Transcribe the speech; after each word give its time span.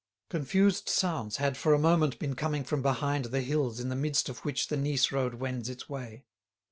Confused 0.31 0.89
sounds 0.89 1.37
had 1.37 1.55
for 1.55 1.75
a 1.75 1.77
moment 1.77 2.17
been 2.17 2.33
coming 2.33 2.63
from 2.63 2.81
behind 2.81 3.25
the 3.25 3.41
hills 3.41 3.79
in 3.79 3.89
the 3.89 3.95
midst 3.95 4.29
of 4.29 4.39
which 4.39 4.67
the 4.69 4.75
Nice 4.75 5.11
road 5.11 5.35
wends 5.35 5.69
its 5.69 5.87
way. 5.87 6.25